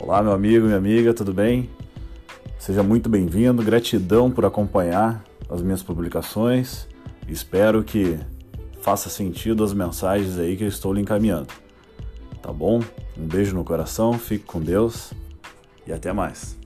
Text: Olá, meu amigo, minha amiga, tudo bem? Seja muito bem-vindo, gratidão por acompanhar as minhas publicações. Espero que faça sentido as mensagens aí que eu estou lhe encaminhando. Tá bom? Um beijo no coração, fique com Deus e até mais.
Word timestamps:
Olá, 0.00 0.22
meu 0.22 0.32
amigo, 0.32 0.66
minha 0.66 0.78
amiga, 0.78 1.12
tudo 1.12 1.34
bem? 1.34 1.68
Seja 2.56 2.84
muito 2.84 3.08
bem-vindo, 3.08 3.64
gratidão 3.64 4.30
por 4.30 4.44
acompanhar 4.44 5.24
as 5.50 5.60
minhas 5.60 5.82
publicações. 5.82 6.86
Espero 7.26 7.82
que 7.82 8.16
faça 8.80 9.10
sentido 9.10 9.64
as 9.64 9.74
mensagens 9.74 10.38
aí 10.38 10.56
que 10.56 10.62
eu 10.62 10.68
estou 10.68 10.92
lhe 10.94 11.00
encaminhando. 11.00 11.48
Tá 12.40 12.52
bom? 12.52 12.80
Um 13.18 13.26
beijo 13.26 13.56
no 13.56 13.64
coração, 13.64 14.12
fique 14.12 14.44
com 14.44 14.60
Deus 14.60 15.12
e 15.84 15.92
até 15.92 16.12
mais. 16.12 16.56